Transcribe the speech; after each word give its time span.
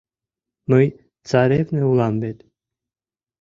Мый 0.71 0.85
царевне 1.27 1.81
улам 1.91 2.15
вет». 2.23 2.39